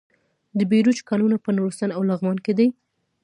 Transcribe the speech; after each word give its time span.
د 0.57 0.59
بیروج 0.71 0.97
کانونه 1.09 1.37
په 1.45 1.49
نورستان 1.57 1.89
او 1.93 2.01
لغمان 2.09 2.37
کې 2.45 2.53
دي. 2.59 2.67